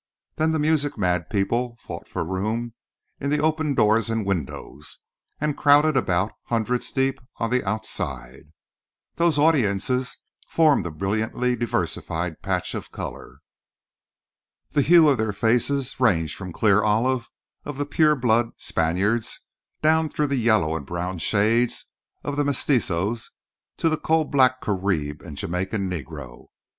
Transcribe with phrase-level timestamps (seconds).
[0.37, 2.73] Then the music mad people fought for room
[3.19, 4.97] in the open doors and windows,
[5.39, 8.51] and crowded about, hundreds deep, on the outside.
[9.17, 10.17] Those audiences
[10.47, 13.41] formed a brilliantly diversified patch of colour.
[14.71, 17.29] The hue of their faces ranged from the clear olive
[17.63, 19.41] of the pure blood Spaniards
[19.83, 21.85] down through the yellow and brown shades
[22.23, 23.29] of the Mestizos
[23.77, 26.47] to the coal black Carib and the Jamaica Negro.